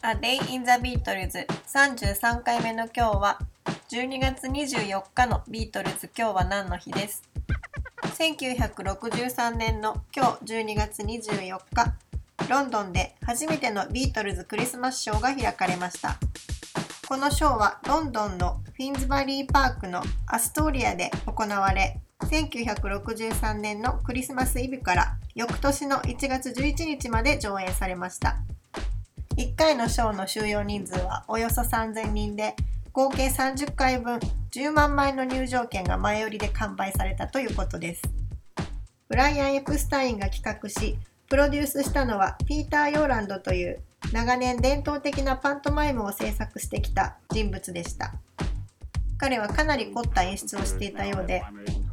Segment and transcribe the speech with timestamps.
[0.00, 3.38] A Day in the Beatles 33回目の今日は
[3.90, 6.08] 12月24日のビートルズ。
[6.16, 7.24] 今日は何の日です。
[8.16, 11.94] 1963年の今日12月24日
[12.48, 16.16] ロンドンで初めてのビートルズクリスマスショーが開かれました。
[17.08, 28.36] このショーはロンドンのフィンズバリーパークのアストーリアで行われ1963年のクリスマスイブから翌年の1月11日まで上演されました。
[29.38, 32.56] 1回のショーの収容人数はおよそ3000人で
[32.92, 34.18] 合計30回分
[34.50, 38.02] 10万枚の入場券が前売りで完売されたということです。
[39.08, 40.98] ブライアン・エプスタインが企画し
[41.28, 43.80] プロデュースしたのはピーター・ヨーランドという
[44.12, 48.14] 長年伝統的なパントマイムを制作してきた人物でした。
[49.18, 51.44] 彼はかなり凝った演出をしていたようで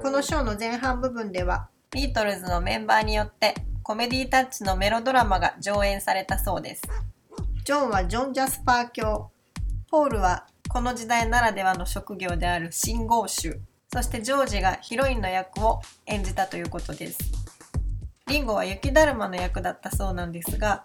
[0.02, 3.53] このショーの前半部分ではビートルズのメンバーによって
[3.84, 6.81] コメディータッチのメロドラマが上演されたそうです。
[7.66, 9.31] ジョンはジョン・ジャスパー教。
[9.89, 13.59] ポールはこの時代ならではの職業である信号集。
[13.91, 17.17] そしてジョージがヒロインの役を演じたということです。
[18.27, 20.83] リンゴは雪だるまの役だったそうなんですが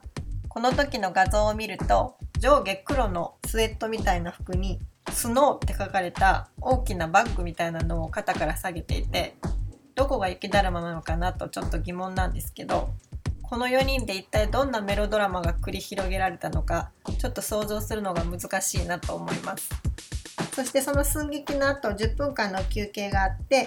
[0.48, 4.78] この時の画像を見ると上下黒のスウェットみたいな服に
[5.12, 9.34] スノーって書かれた大きなバッグみたいなのを肩から下げていて
[9.94, 12.88] どこが雪だるまなのかなとちょっと疑問なんですけど
[13.50, 19.68] この4人で一体どんなメロドラマが繰り広げられたのかちょっと想像するのが難しいなと思います。
[20.54, 23.66] そしてその寸劇の後10分間の休憩があって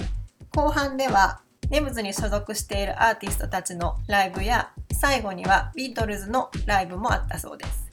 [0.55, 7.89] 後半ではネムズに所属しているアーティストたちのライブや最後にはビートルズのライブもあったそうです。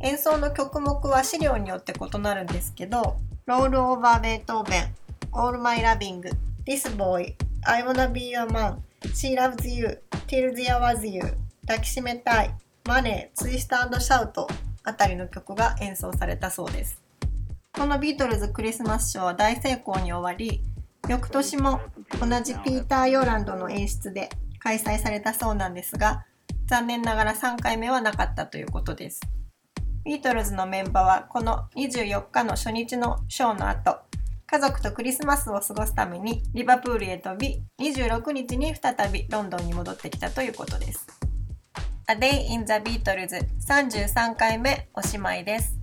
[0.00, 4.94] 演奏の曲目は資料によって異なるんですけどロールオーバーベートーベン
[5.32, 6.22] All My Loving
[6.64, 7.34] This Boy
[7.64, 8.76] I Wanna Be Your Man
[9.12, 9.98] She Loves You
[10.32, 11.20] Till the Was You
[11.66, 12.54] 抱きしめたい
[12.88, 14.48] マネーツイストシャウト
[14.82, 17.02] あたりの曲が演奏されたそうです。
[17.70, 20.62] このビートルズクリスマスショーは大成功に終わり
[21.06, 21.82] 翌年も
[22.18, 26.24] 同じピーター・ヨーランドの演出で開催されたそうなんですが
[26.66, 29.20] 残念ながら3回目はなかったということです。
[30.02, 33.98] ビートルズのメンバーはこの24日の初日のショーの後
[34.52, 41.06] 家族とクリスマスを過ごすためにリバプールへ飛び26日に再びロンドンに戻ってきたということです。
[42.06, 45.81] A Day in the Beatles 33回目おしまいです。